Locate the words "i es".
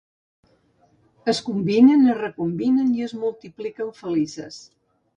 3.01-3.17